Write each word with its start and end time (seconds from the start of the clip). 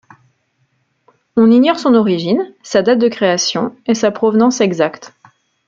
On 1.37 1.51
ignore 1.51 1.77
son 1.77 1.93
origine, 1.93 2.55
sa 2.63 2.81
date 2.81 2.97
de 2.97 3.07
création 3.07 3.75
et 3.85 3.93
sa 3.93 4.09
provenance 4.09 4.59
exacte. 4.59 5.13